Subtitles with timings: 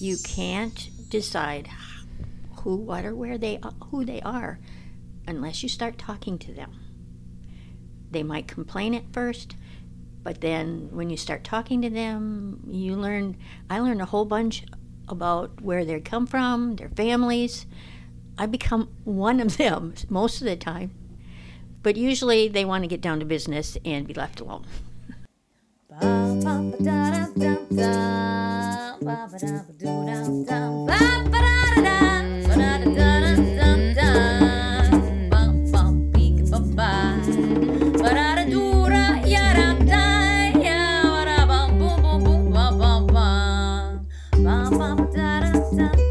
[0.00, 1.68] You can't decide
[2.62, 4.58] who, what, or where they who they are
[5.28, 6.72] unless you start talking to them.
[8.10, 9.56] They might complain at first,
[10.22, 13.36] but then when you start talking to them, you learn.
[13.68, 14.64] I learned a whole bunch
[15.06, 17.66] about where they come from, their families.
[18.38, 20.92] I become one of them most of the time,
[21.82, 24.64] but usually they want to get down to business and be left alone.
[29.02, 30.46] And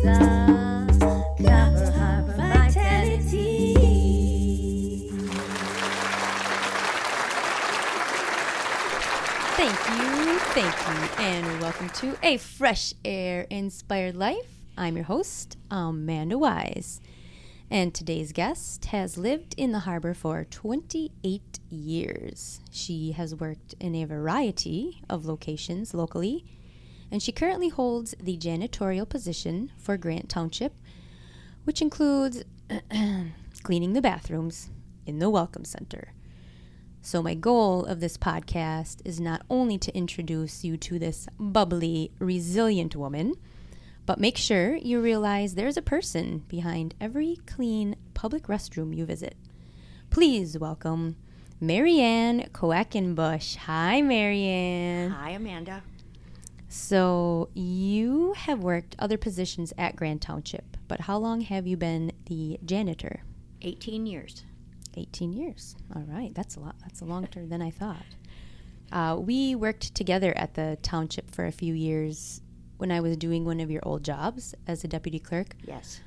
[0.06, 0.49] welcome
[12.00, 14.62] to a fresh air inspired life.
[14.78, 17.02] I'm your host, Amanda Wise,
[17.70, 22.62] and today's guest has lived in the harbor for 28 years.
[22.72, 26.46] She has worked in a variety of locations locally,
[27.12, 30.76] and she currently holds the janitorial position for Grant Township,
[31.66, 32.46] which includes
[33.64, 34.70] cleaning the bathrooms
[35.06, 36.14] in the Welcome Center
[37.02, 42.12] so, my goal of this podcast is not only to introduce you to this bubbly,
[42.20, 43.36] resilient woman,
[44.06, 49.36] but make sure you realize there's a person behind every clean public restroom you visit.
[50.10, 51.16] Please welcome
[51.62, 53.56] MaryAnn Quackenbush.
[53.56, 55.12] Hi, MaryAnn.
[55.12, 55.84] Hi, Amanda.
[56.68, 62.12] So, you have worked other positions at Grant Township, but how long have you been
[62.26, 63.22] the janitor?
[63.62, 64.44] 18 years.
[64.98, 65.76] 18 years.
[65.96, 66.76] All right, that's a lot.
[66.82, 68.06] That's a longer term than I thought.
[68.92, 72.42] Uh, we worked together at the township for a few years
[72.78, 75.56] when I was doing one of your old jobs as a deputy clerk.
[75.66, 76.02] Yes.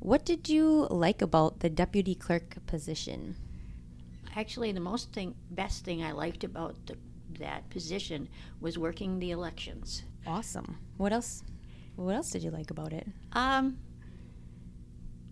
[0.00, 3.34] What did you like about the deputy clerk position?
[4.36, 6.96] Actually, the most thing, best thing I liked about the,
[7.40, 8.28] that position
[8.60, 10.02] was working the elections.
[10.26, 10.78] Awesome.
[10.96, 11.42] What else?
[11.96, 13.08] What else did you like about it?
[13.32, 13.78] Um,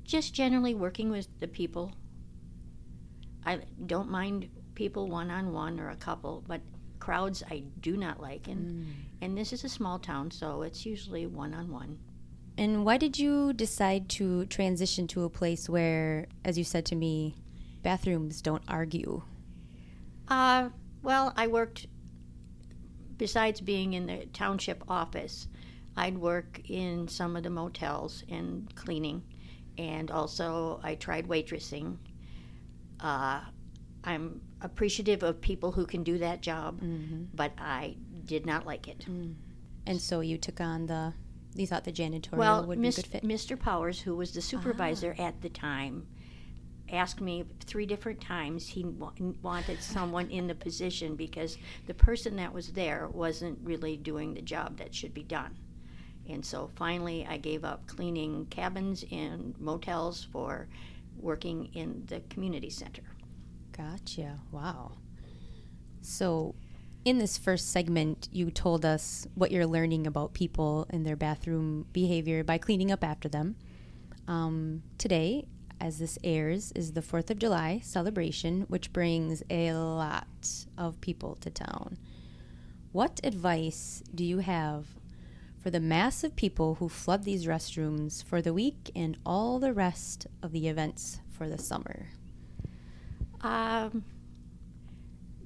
[0.03, 1.93] just generally working with the people
[3.47, 6.61] I don't mind people one on one or a couple, but
[6.99, 8.49] crowds I do not like.
[8.49, 8.93] And mm.
[9.23, 11.99] and this is a small town, so it's usually one on one.
[12.59, 16.97] And why did you decide to transition to a place where, as you said to
[16.97, 17.37] me,
[17.83, 19.23] bathrooms don't argue?
[20.29, 20.71] Uh,
[21.03, 21.87] well, I worked,
[23.19, 25.49] besides being in the township office,
[25.97, 29.23] I'd work in some of the motels and cleaning.
[29.79, 31.99] And also, I tried waitressing
[33.01, 33.41] uh,
[34.05, 37.25] I'm appreciative of people who can do that job, mm-hmm.
[37.35, 39.05] but I did not like it.
[39.09, 39.35] Mm.
[39.87, 41.13] And so you took on the,
[41.55, 42.97] you thought the janitorial well, would Ms.
[42.97, 43.25] be a good fit?
[43.25, 43.59] Mr.
[43.59, 45.23] Powers, who was the supervisor ah.
[45.23, 46.07] at the time,
[46.91, 52.37] asked me three different times he wa- wanted someone in the position because the person
[52.37, 55.57] that was there wasn't really doing the job that should be done.
[56.29, 60.69] And so finally, I gave up cleaning cabins in motels for
[61.21, 63.03] working in the community center.
[63.73, 64.41] Gotcha.
[64.51, 64.93] Wow.
[66.01, 66.55] So,
[67.05, 71.87] in this first segment, you told us what you're learning about people and their bathroom
[71.93, 73.57] behavior by cleaning up after them.
[74.27, 75.47] Um, today,
[75.81, 80.27] as this airs, is the 4th of July celebration, which brings a lot
[80.77, 81.99] of people to town.
[82.93, 84.87] What advice do you have
[85.67, 89.73] for the mass of people who flood these restrooms for the week and all the
[89.73, 92.07] rest of the events for the summer?
[93.41, 94.05] Um,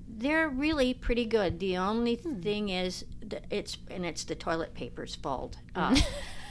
[0.07, 1.59] they're really pretty good.
[1.59, 2.39] The only hmm.
[2.43, 3.07] thing is,
[3.49, 5.57] it's and it's the toilet paper's fault.
[5.75, 5.99] Uh,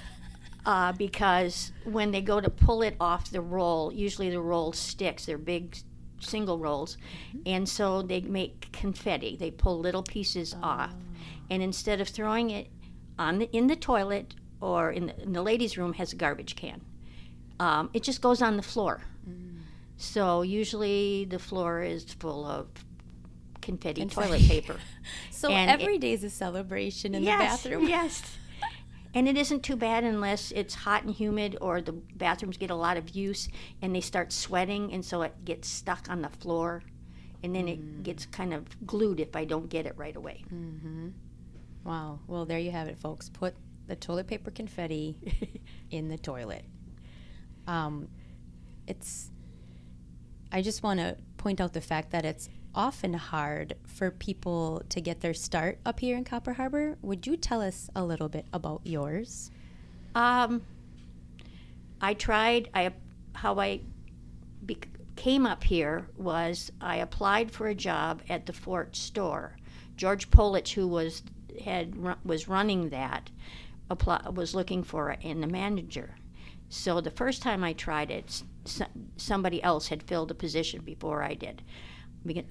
[0.65, 5.27] uh, because when they go to pull it off the roll, usually the roll sticks.
[5.27, 5.77] They're big
[6.19, 6.97] single rolls,
[7.27, 7.41] mm-hmm.
[7.45, 9.37] and so they make confetti.
[9.37, 10.65] They pull little pieces oh.
[10.65, 10.95] off,
[11.51, 12.71] and instead of throwing it
[13.19, 16.55] on the, in the toilet or in the, in the ladies' room has a garbage
[16.55, 16.81] can.
[17.59, 19.01] Um, it just goes on the floor.
[19.29, 19.59] Mm.
[19.97, 22.67] So usually the floor is full of
[23.61, 24.27] confetti, confetti.
[24.27, 24.77] toilet paper.
[25.31, 27.89] so and every it, day is a celebration in yes, the bathroom.
[27.89, 28.23] Yes.
[29.13, 32.75] And it isn't too bad unless it's hot and humid or the bathrooms get a
[32.75, 33.49] lot of use
[33.81, 36.83] and they start sweating and so it gets stuck on the floor
[37.43, 37.69] and then mm.
[37.69, 40.43] it gets kind of glued if I don't get it right away.
[40.53, 41.09] Mm-hmm.
[41.89, 42.19] Wow.
[42.27, 43.29] Well, there you have it, folks.
[43.29, 43.55] Put
[43.87, 45.17] the toilet paper confetti
[45.89, 46.63] in the toilet.
[47.65, 48.09] Um,
[48.85, 49.31] it's.
[50.51, 55.01] I just want to point out the fact that it's often hard for people to
[55.01, 56.95] get their start up here in Copper Harbor.
[57.01, 59.49] Would you tell us a little bit about yours?
[60.13, 60.61] Um,
[61.99, 62.69] I tried.
[62.75, 62.93] I
[63.33, 63.81] how I
[64.63, 64.77] be,
[65.15, 69.55] came up here was I applied for a job at the Fort store.
[69.97, 71.23] George Polich, who was
[71.61, 73.29] had was running that,
[73.89, 76.15] apply, was looking for it and the manager.
[76.69, 78.43] So the first time I tried it,
[79.17, 81.63] somebody else had filled the position before I did.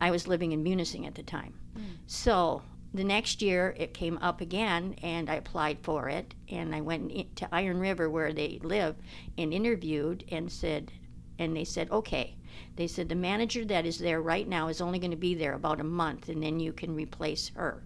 [0.01, 1.55] I was living in Munising at the time.
[1.77, 1.83] Mm.
[2.07, 2.63] So
[2.95, 7.37] the next year it came up again and I applied for it and I went
[7.37, 8.97] to Iron River where they live
[9.37, 10.91] and interviewed and said
[11.39, 12.35] and they said okay
[12.77, 15.53] they said the manager that is there right now is only going to be there
[15.53, 17.83] about a month and then you can replace her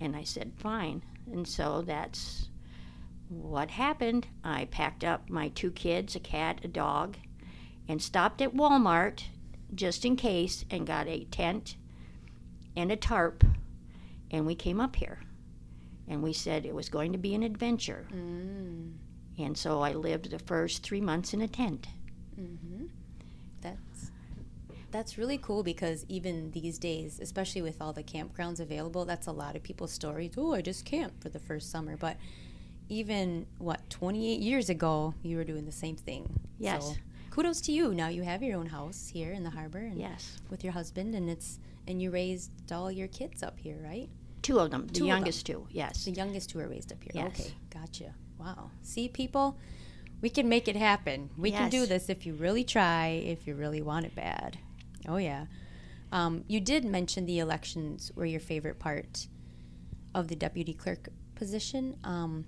[0.00, 2.48] and I said fine and so that's
[3.28, 7.16] what happened I packed up my two kids a cat a dog
[7.88, 9.24] and stopped at Walmart
[9.74, 11.76] just in case and got a tent
[12.76, 13.44] and a tarp
[14.30, 15.20] and we came up here
[16.08, 18.06] and we said it was going to be an adventure.
[18.12, 18.92] Mm.
[19.38, 21.86] And so I lived the first three months in a tent.
[22.38, 22.86] Mm-hmm.
[24.94, 29.32] That's really cool because even these days, especially with all the campgrounds available, that's a
[29.32, 30.34] lot of people's stories.
[30.36, 32.16] Oh, I just camped for the first summer, but
[32.88, 36.38] even what 28 years ago, you were doing the same thing.
[36.60, 36.86] Yes.
[36.86, 36.94] So
[37.32, 37.92] kudos to you.
[37.92, 39.80] Now you have your own house here in the harbor.
[39.80, 40.38] And yes.
[40.48, 41.58] With your husband, and it's
[41.88, 44.08] and you raised all your kids up here, right?
[44.42, 46.04] Two of them, the two youngest two, yes.
[46.04, 47.10] The youngest two are raised up here.
[47.14, 47.40] Yes.
[47.40, 48.14] Okay, gotcha.
[48.38, 48.70] Wow.
[48.82, 49.58] See, people,
[50.20, 51.30] we can make it happen.
[51.36, 51.58] We yes.
[51.58, 54.56] can do this if you really try, if you really want it bad.
[55.08, 55.46] Oh, yeah.
[56.12, 59.26] Um, you did mention the elections were your favorite part
[60.14, 61.96] of the deputy clerk position.
[62.04, 62.46] Um,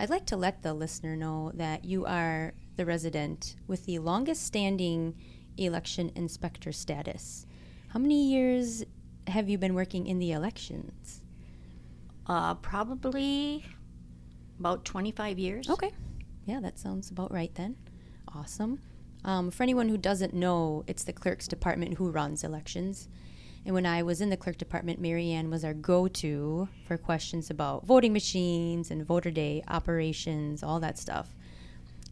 [0.00, 4.44] I'd like to let the listener know that you are the resident with the longest
[4.44, 5.14] standing
[5.58, 7.46] election inspector status.
[7.88, 8.84] How many years
[9.26, 11.20] have you been working in the elections?
[12.26, 13.64] Uh, probably
[14.58, 15.68] about 25 years.
[15.68, 15.92] Okay.
[16.46, 17.76] Yeah, that sounds about right then.
[18.34, 18.80] Awesome.
[19.24, 23.08] Um, for anyone who doesn't know, it's the clerk's department who runs elections.
[23.64, 27.48] And when I was in the clerk department, MaryAnn was our go to for questions
[27.48, 31.36] about voting machines and voter day operations, all that stuff.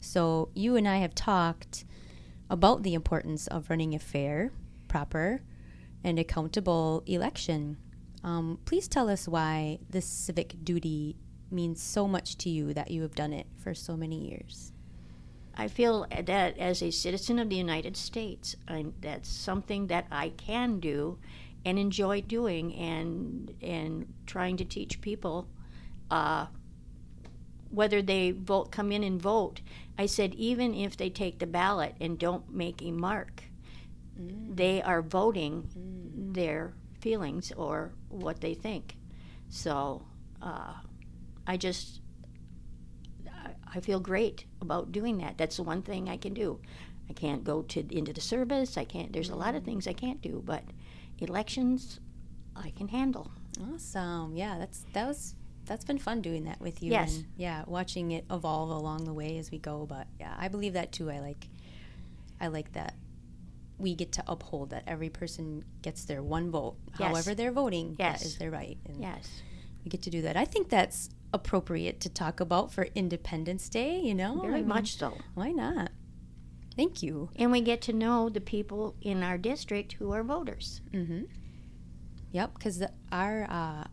[0.00, 1.84] So you and I have talked
[2.48, 4.52] about the importance of running a fair,
[4.88, 5.42] proper,
[6.04, 7.76] and accountable election.
[8.22, 11.16] Um, please tell us why this civic duty
[11.50, 14.72] means so much to you that you have done it for so many years.
[15.60, 20.30] I feel that as a citizen of the United States, I'm, that's something that I
[20.30, 21.18] can do
[21.66, 25.48] and enjoy doing and and trying to teach people
[26.10, 26.46] uh,
[27.68, 29.60] whether they vote come in and vote.
[29.98, 33.42] I said even if they take the ballot and don't make a mark,
[34.18, 34.56] mm.
[34.56, 36.34] they are voting mm.
[36.34, 36.72] their
[37.02, 38.96] feelings or what they think.
[39.50, 40.06] So
[40.40, 40.72] uh,
[41.46, 41.99] I just
[43.74, 45.38] I feel great about doing that.
[45.38, 46.60] That's the one thing I can do.
[47.08, 48.76] I can't go to into the service.
[48.76, 49.12] I can't.
[49.12, 49.66] There's a lot of mm.
[49.66, 50.62] things I can't do, but
[51.18, 52.00] elections
[52.56, 53.30] I can handle.
[53.74, 54.36] Awesome.
[54.36, 55.34] Yeah, that's that was
[55.66, 56.92] that's been fun doing that with you.
[56.92, 57.16] Yes.
[57.16, 59.86] And yeah, watching it evolve along the way as we go.
[59.86, 61.10] But yeah, I believe that too.
[61.10, 61.48] I like
[62.40, 62.94] I like that
[63.80, 66.76] we get to uphold that every person gets their one vote.
[66.98, 67.08] Yes.
[67.08, 68.20] However they're voting, yes.
[68.20, 68.78] that is their right.
[68.86, 69.42] And yes.
[69.84, 70.36] We get to do that.
[70.36, 74.40] I think that's appropriate to talk about for Independence Day, you know?
[74.40, 75.16] Very I mean, much so.
[75.34, 75.90] Why not?
[76.76, 77.30] Thank you.
[77.36, 80.80] And we get to know the people in our district who are voters.
[80.92, 81.24] Mm-hmm.
[82.32, 83.84] Yep, because our uh,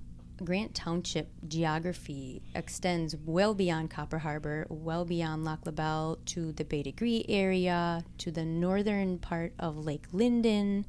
[0.43, 6.63] Grant Township geography extends well beyond Copper Harbor, well beyond Lac La Belle to the
[6.63, 10.85] Bete Grise area, to the northern part of Lake Linden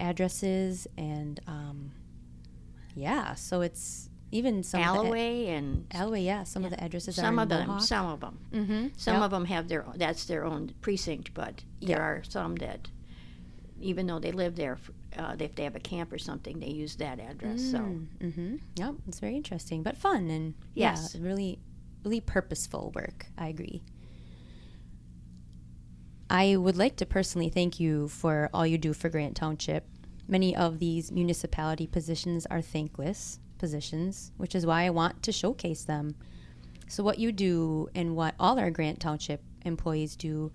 [0.00, 1.92] addresses, and um,
[2.94, 6.66] yeah, so it's even some Allouez and Allouez, yeah, some yeah.
[6.66, 8.86] of the addresses some of them, some of them, mm-hmm.
[8.96, 9.22] some yep.
[9.22, 12.00] of them have their that's their own precinct, but there yep.
[12.00, 12.88] are some that
[13.80, 14.78] even though they live there,
[15.16, 17.60] uh, if they have a camp or something, they use that address.
[17.60, 18.56] Mm, so, mm-hmm.
[18.74, 21.60] yep, it's very interesting, but fun and yes, yeah, really,
[22.04, 23.26] really purposeful work.
[23.38, 23.82] I agree.
[26.28, 29.86] I would like to personally thank you for all you do for Grant Township.
[30.26, 35.84] Many of these municipality positions are thankless positions, which is why I want to showcase
[35.84, 36.16] them.
[36.86, 40.52] So, what you do and what all our Grant Township employees do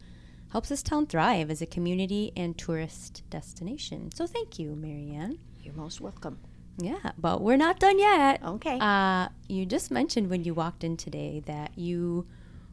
[0.52, 4.12] helps this town thrive as a community and tourist destination.
[4.12, 5.40] So thank you, MaryAnn.
[5.64, 6.38] You're most welcome.
[6.78, 8.44] Yeah, but we're not done yet.
[8.44, 8.78] Okay.
[8.80, 12.28] Uh, you just mentioned when you walked in today that you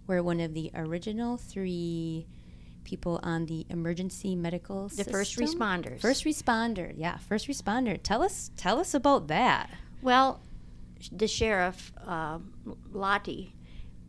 [0.07, 2.27] were one of the original three
[2.85, 5.13] people on the emergency medical the system.
[5.13, 6.01] first responders.
[6.01, 7.99] First responder, yeah, first responder.
[8.01, 9.69] Tell us, tell us about that.
[10.03, 10.41] Well,
[11.13, 12.39] the sheriff, uh,
[12.93, 13.55] Lottie,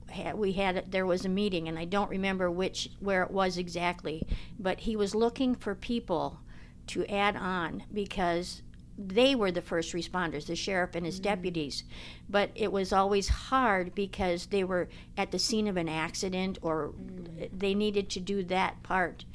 [0.10, 3.58] had, we had there was a meeting, and I don't remember which where it was
[3.58, 4.26] exactly,
[4.60, 6.40] but he was looking for people
[6.88, 8.62] to add on because
[8.98, 11.84] they were the first responders, the sheriff and his deputies.
[12.30, 16.94] But it was always hard because they were at the scene of an accident or
[17.54, 19.26] they needed to do that part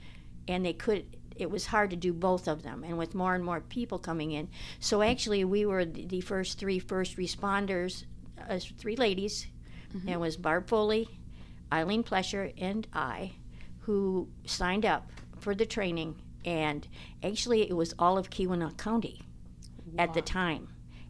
[0.48, 3.44] and they could it was hard to do both of them and with more and
[3.44, 4.48] more people coming in.
[4.80, 8.04] So actually we were the first three first responders
[8.48, 9.46] uh, three ladies.
[9.92, 11.08] And it was barb foley
[11.72, 13.32] eileen plesher and i
[13.80, 16.86] who signed up for the training and
[17.22, 19.22] actually it was all of keweenaw county
[19.98, 20.68] at the time.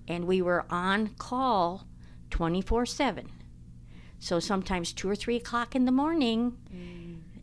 [0.08, 1.86] And we were on call
[2.30, 3.30] 24 7
[4.18, 6.56] so sometimes two or three o'clock in the morning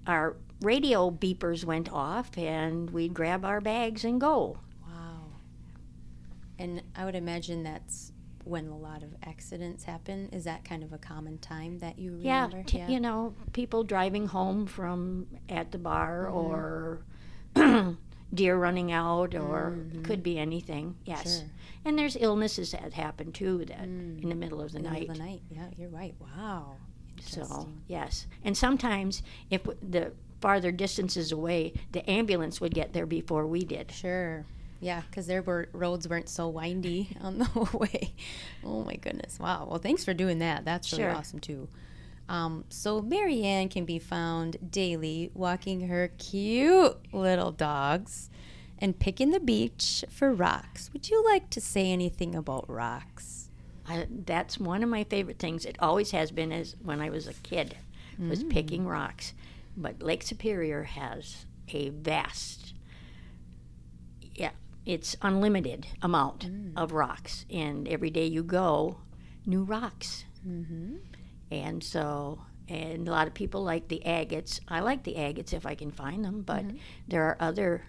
[0.08, 5.26] our radio beepers went off and we'd grab our bags and go Wow.
[6.58, 8.12] And I would imagine that's
[8.44, 10.30] when a lot of accidents happen.
[10.32, 12.64] Is that kind of a common time that you yeah, remember?
[12.68, 17.56] t- you know people driving home from at the bar mm-hmm.
[17.56, 17.98] or
[18.34, 20.04] deer running out or mm-hmm.
[20.04, 21.50] could be anything yes Sure.
[21.84, 24.22] and there's illnesses that happen too that mm.
[24.22, 25.42] in the middle of the In the night middle of the night.
[25.50, 26.16] Yeah, you're right.
[26.20, 26.76] Wow.
[27.22, 33.46] So yes, and sometimes if the farther distances away, the ambulance would get there before
[33.48, 33.92] we did.
[33.92, 34.46] Sure.
[34.82, 38.14] Yeah, because their were, roads weren't so windy on the way.
[38.64, 39.38] Oh my goodness!
[39.40, 39.68] Wow.
[39.70, 40.64] Well, thanks for doing that.
[40.66, 41.12] That's really Sure.
[41.12, 41.68] awesome too.
[42.30, 48.30] Um, so MaryAnn can be found daily walking her cute little dogs
[48.78, 50.92] and picking the beach for rocks.
[50.94, 53.50] Would you like to say anything about rocks?
[53.88, 55.66] I, that's one of my favorite things.
[55.66, 57.76] It always has been as when I was a kid,
[58.20, 59.34] was picking rocks.
[59.80, 62.74] But Lake Superior has a vast,
[64.36, 64.52] yeah,
[64.86, 68.98] it's unlimited amount of rocks, and every day you go,
[69.46, 70.26] new rocks.
[70.46, 70.98] Mm-hmm.
[71.52, 74.60] And so, and a lot of people like the agates.
[74.68, 76.66] I like the agates if I can find them, but
[77.08, 77.86] there are other,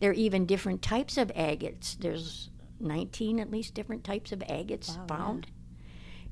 [0.00, 1.96] there are even different types of agates.
[1.98, 5.16] There's 19 at least different types of agates Wow, yeah.
[5.16, 5.46] found.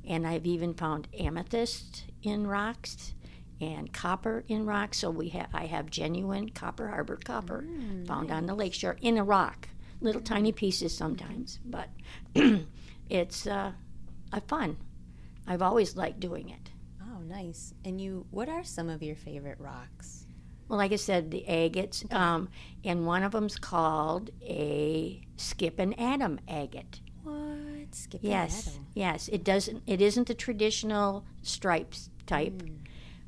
[0.05, 3.15] And I've even found amethyst in rocks
[3.61, 4.99] and copper in rocks.
[4.99, 7.65] So we have I have genuine Copper Harbor copper
[8.07, 9.69] found on the lakeshore in a rock,
[10.01, 11.89] little tiny pieces sometimes, but
[13.09, 13.73] it's uh,
[14.33, 14.77] a fun.
[15.47, 16.71] I've always liked doing it.
[17.03, 17.75] Oh, nice.
[17.85, 20.27] And you, what are some of your favorite rocks?
[20.69, 22.49] Well, like I said, the agates, um,
[22.85, 27.01] and one of them's called a skip and Adam agate.
[27.25, 27.95] What?
[27.95, 28.87] Skipping Yes, Adam.
[28.95, 29.29] yes.
[29.29, 29.83] It doesn't.
[29.87, 32.63] It isn't the traditional stripes type.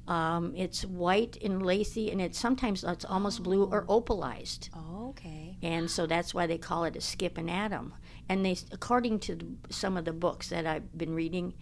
[0.07, 5.57] Um, it's white and lacy, and it's sometimes it's almost blue or opalized, Oh, okay.
[5.63, 7.95] and so that's why they call it a skip and atom.
[8.29, 11.55] And they, according to the, some of the books that I've been reading,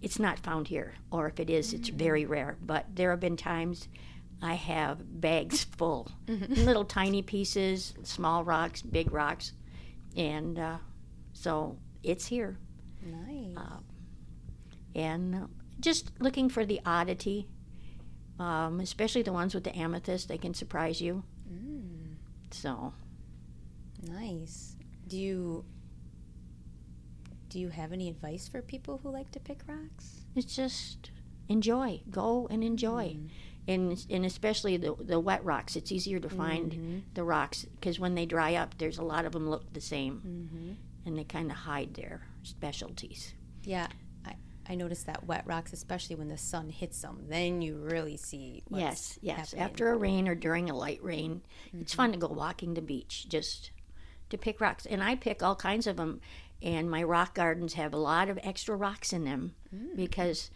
[0.00, 2.56] it's not found here, or if it is, it's very rare.
[2.60, 3.86] But there have been times
[4.42, 9.52] I have bags full, little tiny pieces, small rocks, big rocks,
[10.16, 10.78] and uh,
[11.32, 12.58] so it's here.
[13.04, 13.56] Nice.
[14.96, 15.46] And uh,
[15.80, 17.48] just looking for the oddity,
[18.38, 21.22] um, especially the ones with the amethyst, they can surprise you.
[21.52, 22.14] Mm,
[22.50, 22.92] So
[24.02, 24.76] nice.
[25.06, 25.64] Do you
[27.48, 30.20] do you have any advice for people who like to pick rocks?
[30.34, 31.10] it's just
[31.48, 33.16] enjoy, go and enjoy.
[33.68, 38.14] And, and especially the, the wet rocks, it's easier to find the rocks because when
[38.14, 40.72] they dry up, there's a lot of them look the same Mm-hmm.
[41.06, 43.34] and they kind of hide their specialties.
[43.64, 43.86] Yeah,
[44.68, 48.62] I, noticed that wet rocks, especially when the sun hits them, then you really see.
[48.70, 49.52] Yes, yes.
[49.52, 49.64] happening.
[49.64, 51.42] After a rain or during a light rain,
[51.78, 52.20] it's fun mm-hmm.
[52.20, 53.70] to go walking the beach just
[54.30, 54.86] to pick rocks.
[54.86, 56.20] And I pick all kinds of them.
[56.60, 59.96] And my rock gardens have a lot of extra rocks in them mm.
[59.96, 60.50] because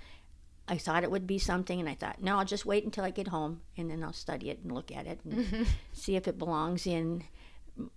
[0.69, 1.81] I thought it would be something.
[1.81, 4.51] And I thought, no, I'll just wait until I get home and then I'll study
[4.51, 7.25] it and look at it and see if it belongs in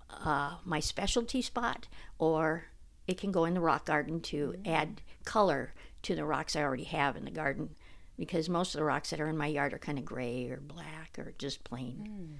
[0.09, 1.87] uh, my specialty spot
[2.17, 2.65] or
[3.07, 4.67] it can go in the rock garden to mm.
[4.67, 5.73] add color
[6.03, 7.75] to the rocks I already have in the garden
[8.17, 10.57] because most of the rocks that are in my yard are kind of gray or
[10.57, 11.95] black or just plain.
[12.05, 12.35] Hmm.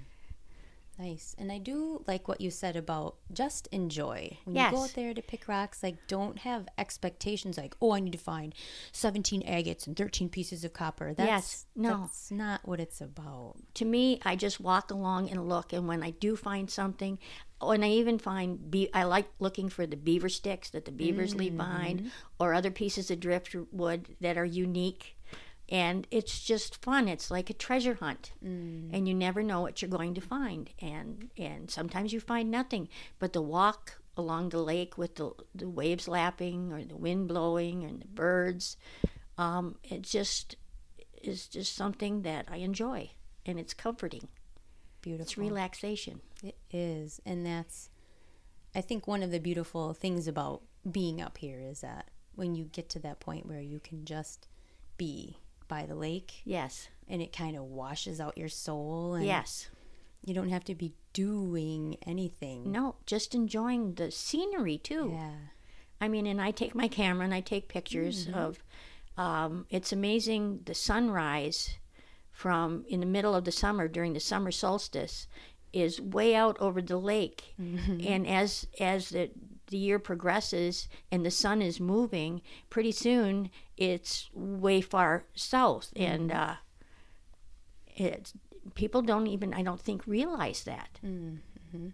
[0.98, 1.34] Nice.
[1.38, 4.36] And I do like what you said about just enjoy.
[4.44, 8.00] When you go out there to pick rocks, like don't have expectations like, oh, I
[8.00, 8.54] need to find
[8.92, 11.14] 17 agates and 13 pieces of copper.
[11.14, 11.66] That's, Yes.
[11.74, 12.00] No.
[12.02, 13.54] That's not what it's about.
[13.74, 17.18] To me, I just walk along and look, and when I do find something,
[17.60, 21.34] when I even find, be- I like looking for the beaver sticks that the beavers
[21.34, 25.16] leave behind, or other pieces of driftwood that are unique.
[25.68, 27.06] And it's just fun.
[27.06, 28.32] It's like a treasure hunt,
[28.92, 30.68] and you never know what you're going to find.
[30.80, 32.88] And and sometimes you find nothing,
[33.20, 37.84] but the walk along the lake with the the waves lapping, or the wind blowing,
[37.84, 38.76] and the birds,
[39.38, 40.56] um, it just
[41.22, 43.10] is just something that I enjoy,
[43.46, 44.26] and it's comforting.
[45.02, 45.22] Beautiful.
[45.22, 46.20] It's relaxation.
[46.42, 47.20] It is.
[47.26, 47.90] And that's,
[48.74, 52.64] I think, one of the beautiful things about being up here is that when you
[52.64, 54.48] get to that point where you can just
[54.96, 56.88] be by the lake Yes.
[57.08, 59.68] and it kind of washes out your soul and Yes.
[60.24, 62.70] you don't have to be doing anything.
[62.72, 65.10] No, just enjoying the scenery too.
[65.14, 65.32] Yeah.
[66.00, 68.62] I mean, and I take my camera and I take pictures of.
[69.18, 71.74] Um, it's amazing the sunrise
[72.32, 75.26] from in the middle of the summer during the summer solstice
[75.72, 78.00] is way out over the lake, mm-hmm.
[78.06, 79.30] and as as the
[79.68, 86.12] the year progresses and the sun is moving, pretty soon it's way far south, mm-hmm.
[86.12, 86.54] and uh,
[87.96, 88.34] it's
[88.74, 90.98] people don't even I don't think realize that.
[91.04, 91.88] Mm-hmm.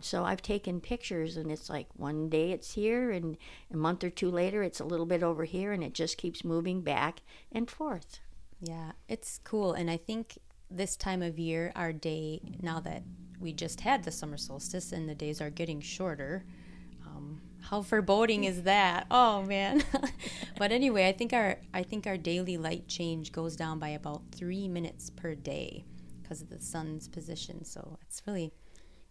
[0.00, 3.36] So I've taken pictures, and it's like one day it's here, and
[3.72, 6.44] a month or two later it's a little bit over here, and it just keeps
[6.44, 8.20] moving back and forth.
[8.60, 9.72] Yeah, it's cool.
[9.72, 10.38] And I think
[10.76, 13.02] this time of year, our day, now that
[13.40, 16.44] we just had the summer solstice and the days are getting shorter,
[17.06, 19.06] um, how foreboding is that?
[19.10, 19.84] Oh man!
[20.58, 24.22] but anyway, I think our I think our daily light change goes down by about
[24.32, 25.84] three minutes per day
[26.22, 27.64] because of the sun's position.
[27.64, 28.52] So it's really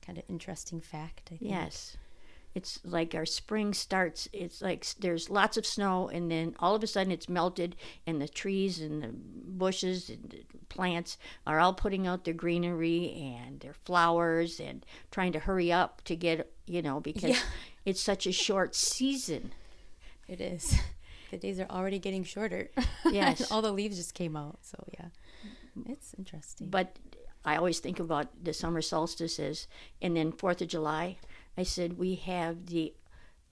[0.01, 1.29] kind of interesting fact.
[1.33, 1.51] I think.
[1.51, 1.97] Yes.
[2.53, 6.83] It's like our spring starts, it's like there's lots of snow, and then all of
[6.83, 11.17] a sudden it's melted, and the trees and the bushes and the plants
[11.47, 16.15] are all putting out their greenery and their flowers and trying to hurry up to
[16.15, 17.39] get, you know, because Yeah.
[17.85, 19.53] it's such a short season.
[20.27, 20.75] It is.
[21.31, 22.69] The days are already getting shorter.
[23.09, 23.49] Yes.
[23.51, 24.59] All the leaves just came out.
[24.61, 25.07] So yeah,
[25.87, 26.69] it's interesting.
[26.69, 26.97] But
[27.43, 29.67] I always think about the summer solstices
[30.01, 31.17] and then Fourth of July.
[31.57, 32.93] I said we have the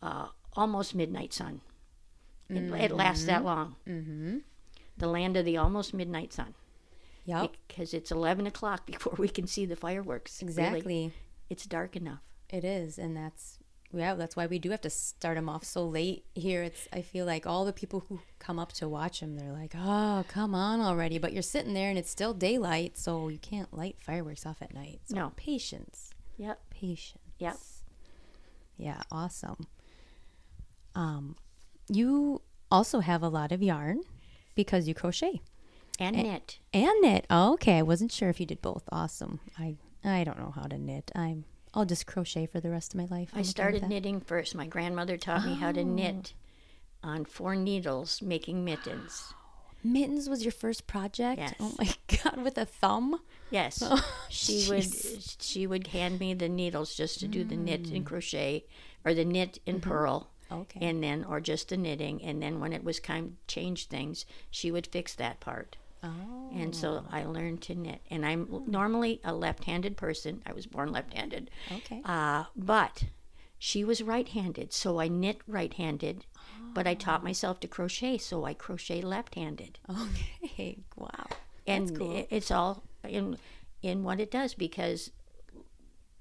[0.01, 1.61] uh, almost midnight sun.
[2.49, 3.75] It, it lasts that long.
[3.87, 4.37] Mm-hmm.
[4.97, 6.55] The land of the almost midnight sun.
[7.25, 7.51] Yep.
[7.67, 10.41] Because it's eleven o'clock before we can see the fireworks.
[10.41, 10.49] really.
[10.49, 11.13] Exactly.
[11.49, 12.21] it's dark enough.
[12.49, 13.59] It is, and that's
[13.91, 16.63] yeah, that's why we do have to start them off so late here.
[16.63, 19.73] It's I feel like all the people who come up to watch them, they're like,
[19.77, 23.71] "Oh, come on already!" But you're sitting there, and it's still daylight, so you can't
[23.77, 25.01] light fireworks off at night.
[25.05, 25.33] So No.
[25.35, 26.59] patience, Yep.
[26.71, 27.19] patience.
[27.37, 27.57] Yep.
[28.79, 29.67] Yeah, awesome.
[30.95, 31.35] Um,
[31.89, 34.01] you also have a lot of yarn
[34.55, 35.41] because you crochet
[35.99, 36.59] And knit.
[36.73, 37.25] and knit.
[37.29, 38.83] Oh, okay, I wasn't sure if you did both.
[38.91, 39.39] Awesome.
[39.57, 41.11] I I don't know how to knit.
[41.13, 43.29] I'm I'll just crochet for the rest of my life.
[43.33, 43.87] I'm okay I with started that.
[43.87, 43.89] Oh.
[43.89, 44.55] knitting first.
[44.55, 46.33] My grandmother taught me how to knit
[47.03, 49.33] on four needles, making mittens.
[49.83, 51.39] Mittens was your first project?
[51.39, 51.53] Yes.
[51.59, 51.89] Oh my
[52.23, 53.19] god, with a thumb?
[53.49, 53.81] Yes.
[53.85, 54.83] Oh, she would
[55.41, 57.95] she would hand me the needles just to do the knit Mm.
[57.97, 58.65] and crochet
[59.05, 60.61] or the knit and purl Mm-hmm.
[60.61, 60.79] Okay.
[60.87, 64.25] and then or just the knitting and then when it was time to change things
[64.49, 66.49] she would fix that part oh.
[66.55, 70.91] and so i learned to knit and i'm normally a left-handed person i was born
[70.91, 72.01] left-handed Okay.
[72.03, 73.03] uh, but
[73.59, 76.25] she was right-handed so i knit right-handed
[76.73, 80.77] but i taught myself to crochet so i crochet left-handed Okay.
[80.95, 81.25] Wow.
[81.67, 82.27] and cool.
[82.29, 83.37] it's all in
[83.81, 85.11] in what it does because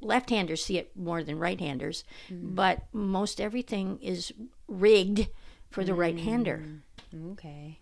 [0.00, 2.54] left-handers see it more than right-handers Mm.
[2.54, 4.32] but most everything is
[4.68, 5.28] rigged
[5.70, 6.64] for the right-hander
[7.32, 7.78] Okay.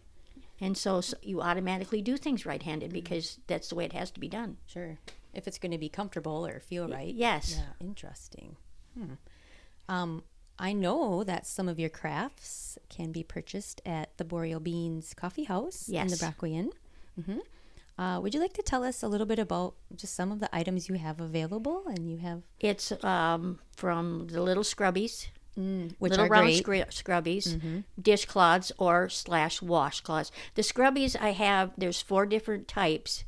[0.61, 2.47] and so, so you automatically do things Mm.
[2.47, 4.99] right-handed because that's the way it has to be done Sure.
[5.35, 7.15] If it's going to be comfortable or feel right.
[7.15, 8.57] yes Yeah, interesting.
[8.95, 9.15] Hmm.
[9.89, 10.23] Um,
[10.59, 15.45] I know that some of your crafts can be purchased at the Boreal Beans Coffee
[15.45, 16.19] House in the Yes.
[16.21, 16.71] Brockway Inn.
[17.25, 17.39] hmm
[17.99, 20.55] Uh, would you like to tell us a little bit about just some of the
[20.55, 21.85] items you have available?
[21.89, 26.49] And you have it's um, from the little scrubbies which little are round.
[26.51, 26.59] Mm-hmm.
[26.59, 30.31] scrub- scrubbies, dishcloths or slash washcloths.
[30.55, 33.25] The scrubbies I have, there's four different types.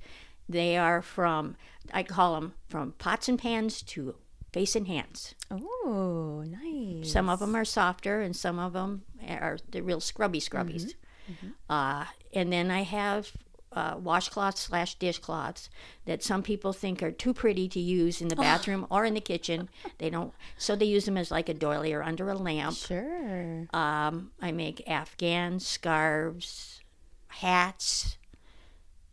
[0.46, 1.56] They are from,
[1.92, 4.14] I call them from pots and pans to
[4.52, 5.34] face and hands.
[5.50, 7.12] Oh, nice.
[7.12, 10.94] Some of them are softer, and some of them are the real scrubby scrubbies.
[11.30, 11.48] Mm-hmm.
[11.68, 13.32] Uh, and then I have
[13.72, 15.68] uh, washcloths slash dishcloths
[16.06, 19.20] that some people think are too pretty to use in the bathroom or in the
[19.20, 19.68] kitchen.
[19.98, 22.76] They don't, so they use them as like a doily or under a lamp.
[22.76, 23.66] Sure.
[23.72, 26.80] Um, I make afghans, scarves,
[27.28, 28.16] hats.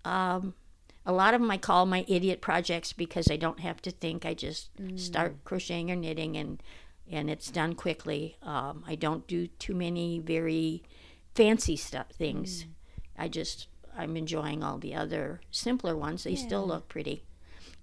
[0.04, 0.54] Um,
[1.06, 4.26] a lot of them I call my idiot projects because I don't have to think.
[4.26, 6.62] I just start crocheting or knitting, and
[7.12, 8.38] and it's done quickly.
[8.42, 10.84] Um, I don't do too many very
[11.36, 12.66] fancy stuff things.
[13.18, 16.24] I just I'm enjoying all the other simpler ones.
[16.24, 17.24] They still look pretty.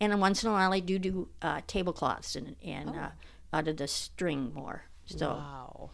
[0.00, 3.10] And then once in a while, I do do uh, tablecloths and and uh,
[3.52, 4.84] out of the string more.
[5.06, 5.90] So Wow.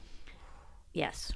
[0.93, 1.33] yes.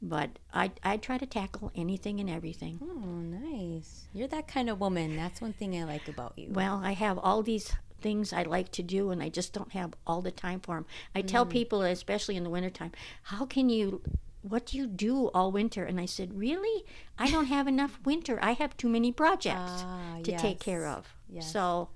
[0.00, 2.78] But I I try to tackle anything and everything.
[2.82, 4.06] Oh, nice.
[4.12, 5.16] You're that kind of woman.
[5.16, 6.48] That's one thing I like about you.
[6.50, 9.94] Well, I have all these things I like to do, and I just don't have
[10.06, 10.86] all the time for them.
[11.16, 12.92] I tell people, especially in the wintertime,
[13.24, 14.02] how can you,
[14.42, 15.84] what do you do all winter?
[15.84, 16.84] And I said, really?
[17.18, 18.38] I don't have enough winter.
[18.40, 21.12] I have too many projects Ah, to take care of.
[21.28, 21.52] Yes.
[21.52, 21.88] So,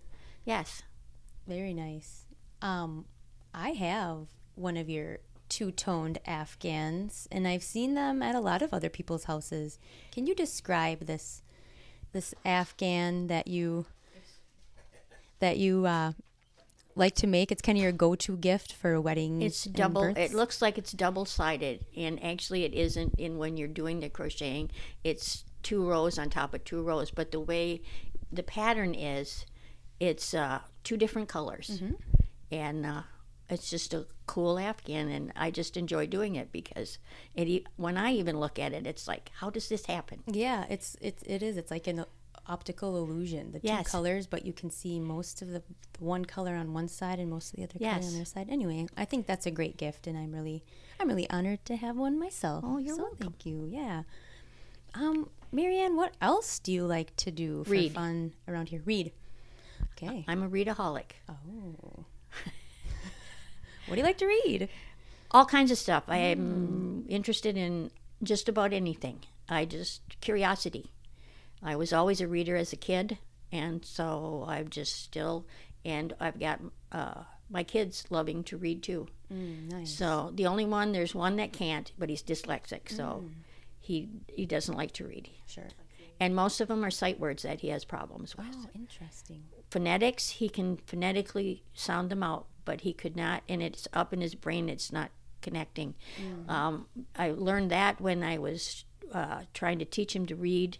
[0.44, 0.82] yes.
[1.46, 2.24] Very nice.
[2.60, 3.04] Um,
[3.54, 5.20] I have one of your
[5.52, 9.78] two-toned Afghans, and I've seen them at a lot of other people's houses.
[10.10, 11.42] Can you describe this
[12.12, 13.86] this Afghan that you
[15.40, 16.12] that you uh,
[16.94, 17.52] like to make?
[17.52, 19.44] It's kind of your go-to gift for weddings.
[19.44, 20.04] It's and double.
[20.04, 23.14] It looks like it's double sided, and actually, it isn't.
[23.18, 24.70] In when you're doing the crocheting,
[25.04, 27.10] it's two rows on top of two rows.
[27.10, 27.82] But the way
[28.32, 29.44] the pattern is,
[30.00, 31.92] it's uh, two different colors, Mm-hmm.
[32.50, 33.02] and uh,
[33.52, 36.98] it's just a cool Afghan, and I just enjoy doing it because
[37.34, 37.64] it.
[37.76, 40.22] When I even look at it, it's like, how does this happen?
[40.26, 41.56] Yeah, it's it's it is.
[41.56, 42.04] It's like an
[42.46, 43.52] optical illusion.
[43.52, 43.90] The two Yes.
[43.90, 45.62] colors, but you can see most of the,
[45.92, 48.24] the one color on one side and most of the other color on the other
[48.24, 48.48] side.
[48.50, 50.64] Anyway, I think that's a great gift, and I'm really
[50.98, 52.64] I'm really honored to have one myself.
[52.66, 53.18] Oh, you're so welcome.
[53.20, 53.68] Thank you.
[53.70, 54.02] Yeah.
[54.94, 57.92] Um, MaryAnn, what else do you like to do for Read.
[57.92, 58.82] fun around here?
[58.84, 59.12] Read.
[59.92, 60.24] Okay.
[60.26, 61.12] I'm a readaholic.
[61.28, 62.04] Oh.
[63.86, 64.68] What do you like to read?
[65.34, 66.04] all kinds of stuff.
[66.08, 67.90] I am interested in
[68.22, 69.20] just about anything.
[69.48, 70.92] I just curiosity.
[71.62, 73.16] I was always a reader as a kid,
[73.50, 75.46] and so I've just still,
[75.86, 79.06] and I've got uh, my kids loving to read too.
[79.32, 79.90] Mm, nice.
[79.94, 83.24] So the only one, there's one that can't, but he's dyslexic, so
[83.80, 85.30] he he doesn't like to read.
[85.46, 85.68] Sure.
[86.20, 89.44] And most of them are sight words that he has problems with Oh, interesting.
[89.70, 94.20] phonetics he can phonetically sound them out but he could not and it's up in
[94.20, 95.94] his brain it's not connecting.
[96.48, 100.78] Um, i learned that when i was uh, trying to teach him to read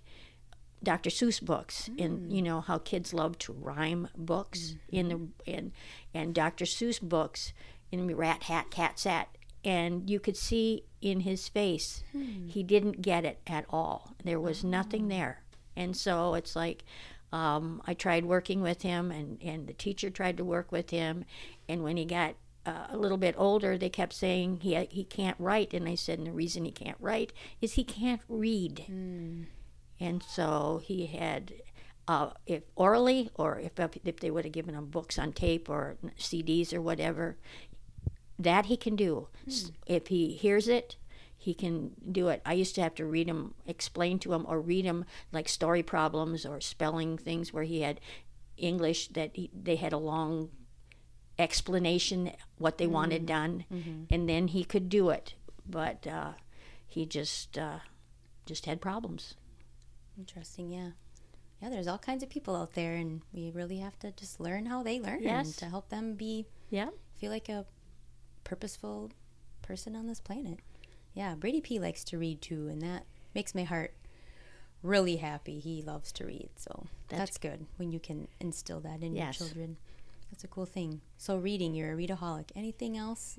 [0.83, 5.73] dr seuss books and you know how kids love to rhyme books in the in
[6.15, 7.53] and dr seuss books
[7.91, 12.03] in rat hat cat sat and you could see in his face
[12.47, 14.15] he didn't get it at all.
[14.25, 15.43] There was nothing there.
[15.77, 16.85] And so it's like
[17.33, 21.25] um, I tried working with him, and, and the teacher tried to work with him.
[21.69, 22.35] And when he got
[22.67, 26.19] uh, a little bit older, they kept saying he he can't write, and I said,
[26.19, 28.85] and the reason he can't write is he can't read.
[29.99, 31.55] And so he had,
[32.07, 33.73] uh, if orally or if
[34.05, 37.37] if they would have given him books on tape or CDs or whatever,
[38.39, 39.29] that he can do.
[39.47, 40.97] S If he hears it,
[41.43, 42.41] he can do it.
[42.47, 45.83] I used to have to read him, explain to him, or read him like story
[45.83, 48.01] problems or spelling things where he had
[48.57, 50.51] English that he, they had a long
[51.39, 53.65] explanation what they wanted done,
[54.11, 55.35] and then he could do it.
[55.69, 56.33] But uh,
[56.87, 57.79] he just uh,
[58.47, 59.35] just had problems.
[60.19, 60.91] Interesting, yeah.
[61.61, 64.67] Yeah, there's all kinds of people out there, and we really have to just learn
[64.67, 65.57] how they learn Yes.
[65.57, 66.91] to help them be Yeah.
[67.17, 67.67] feel like a
[68.45, 69.11] purposeful
[69.63, 70.59] person on this planet.
[71.15, 73.95] Yeah, Brady P likes to read too, and that makes my heart
[74.83, 75.59] really happy.
[75.61, 79.39] He loves to read, so that's, That's- good when you can instill that in Yes.
[79.39, 79.77] your children.
[80.31, 81.03] That's a cool thing.
[81.19, 82.51] So reading, you're a readaholic.
[82.57, 83.39] Anything else?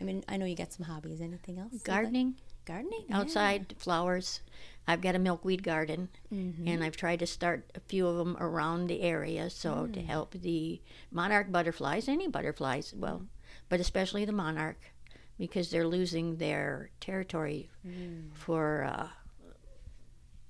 [0.00, 1.20] I mean, I know you got some hobbies.
[1.20, 1.72] Anything else?
[1.72, 1.84] you like?
[1.84, 2.36] Gardening.
[2.64, 3.04] Gardening.
[3.08, 3.18] yeah.
[3.18, 4.40] outside flowers.
[4.86, 6.66] I've got a milkweed garden, Mm-hmm.
[6.68, 9.92] and I've tried to start a few of them around the area so Mm.
[9.94, 10.80] to help the
[11.10, 13.26] monarch butterflies, any butterflies, well,
[13.68, 14.92] but especially the monarch,
[15.40, 18.30] because they're losing their territory Mm.
[18.34, 19.08] for uh,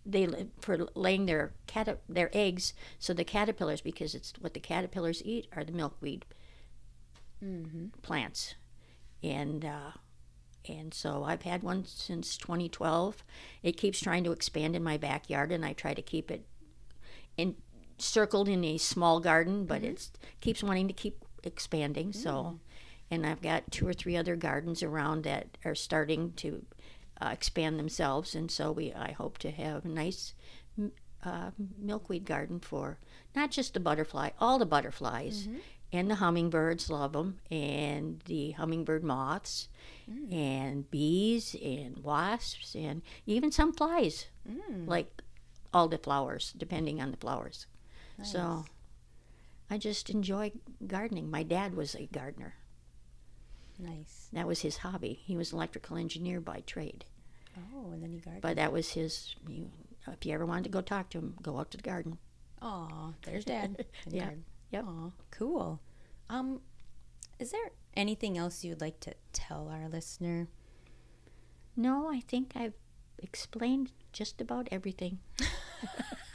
[0.05, 0.27] they
[0.61, 2.75] for laying their cat their eggs.
[2.99, 6.27] So the caterpillars, because it's what the caterpillars eat, are the milkweed
[7.45, 7.87] Mm-hmm.
[8.03, 8.55] plants,
[9.23, 9.65] and.
[9.65, 9.93] Uh,
[10.69, 13.25] and so I've had one since 2012.
[13.63, 16.45] It keeps trying to expand in my backyard, and I try to keep it
[17.39, 19.91] encircled in a small garden, but Mm-hmm.
[19.93, 22.13] it's keeps wanting to keep expanding.
[22.13, 22.61] So,
[23.11, 26.65] and I've got two or three other gardens around that are starting to
[27.21, 30.35] uh, expand themselves, and so we I hope to have a nice
[31.25, 32.99] uh, milkweed garden for
[33.35, 35.49] not just the butterfly, all the butterflies.
[35.93, 39.69] And the hummingbirds love them, and the hummingbird moths,
[40.31, 44.27] and bees, and wasps, and even some flies,
[44.87, 45.21] like
[45.75, 47.67] all the flowers, depending on the flowers.
[48.23, 48.67] So
[49.69, 50.53] I just enjoy
[50.87, 51.29] gardening.
[51.29, 52.55] My dad was a gardener.
[53.81, 54.29] Nice.
[54.33, 55.21] That was his hobby.
[55.25, 57.05] He was an electrical engineer by trade.
[57.75, 58.41] Oh, and then you garden.
[58.41, 59.71] But that was his, you,
[60.07, 62.19] if you ever wanted to go talk to him, go out to the garden.
[62.63, 63.85] Aw, there's Dad.
[64.09, 64.31] Yeah.
[64.71, 64.85] Yep.
[64.87, 65.81] Aw, cool.
[66.29, 66.61] Um,
[67.39, 70.49] is there anything else you'd like to tell our listener?
[71.77, 72.75] No, I think I've
[73.19, 75.19] explained just about everything.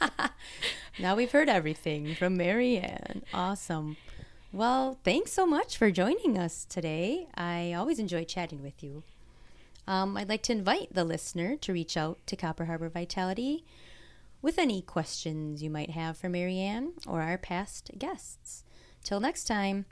[0.98, 3.22] Now we've heard everything from MaryAnn.
[3.34, 3.98] Awesome.
[4.52, 7.26] Well, thanks so much for joining us today.
[7.34, 9.02] I always enjoy chatting with you.
[9.88, 13.64] Um, I'd like to invite the listener to reach out to Copper Harbor Vitality
[14.40, 18.64] with any questions you might have for MaryAnn or our past guests.
[19.02, 19.84] Till next time,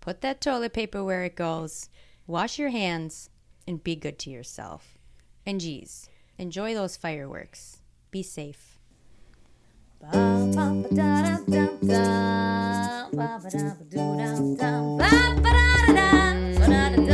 [0.00, 1.88] put that toilet paper where it goes,
[2.26, 3.28] wash your hands,
[3.66, 4.98] and be good to yourself.
[5.44, 7.78] And geez, enjoy those fireworks.
[8.10, 8.69] Be safe.
[10.00, 12.04] Ba-ba-da-da-da-da,
[13.16, 16.08] ba-ba-da-ba-doo-dum-dum, ba-ba-da-da-da,
[16.58, 17.09] ba-da-da-da.